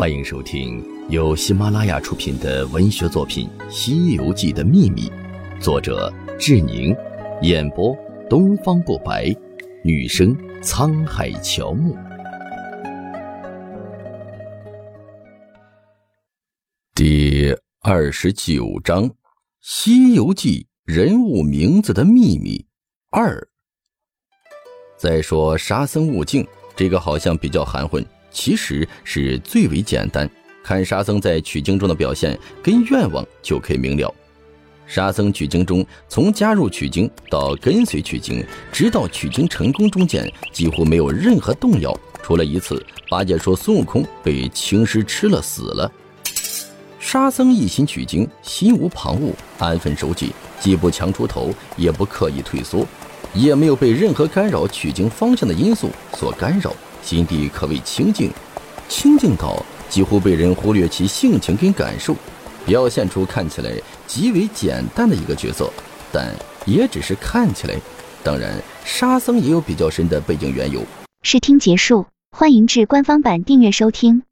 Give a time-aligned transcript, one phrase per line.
[0.00, 5.02] 欢迎收听由喜马拉雅出品的文学作品《西游记的秘密》，
[5.60, 6.96] 作者志宁，
[7.42, 7.94] 演播
[8.26, 9.30] 东方不白，
[9.84, 11.94] 女生沧海乔木。
[16.94, 19.04] 第二十九章
[19.60, 22.64] 《西游记人物名字的秘密
[23.10, 23.38] 二》。
[24.96, 28.02] 再说沙僧悟净，这个好像比较含混。
[28.30, 30.28] 其实是最为简单，
[30.62, 34.14] 看沙僧在取经中的表现跟愿望就可以明了。
[34.86, 45.92] 沙僧取经中，从加入取经到跟随取经，直到取经成功中间，几乎没有任何动摇，除了一次，八戒说孙悟空被青狮吃了死了。
[46.98, 52.84] 沙僧一心取经，心无旁骛，安分守己，既不强出头，也不刻意退缩，
[53.32, 56.74] 也没有被任何干扰取经方向的因素所干扰。
[57.02, 58.30] 心地可谓清静，
[58.88, 62.14] 清静到几乎被人忽略其性情跟感受，
[62.64, 63.70] 表现出看起来
[64.06, 65.70] 极为简单的一个角色，
[66.12, 66.32] 但
[66.66, 67.74] 也只是看起来。
[68.22, 70.82] 当然，沙僧也有比较深的背景缘由。
[71.22, 74.22] 试听结束，欢迎至官方版订阅收听。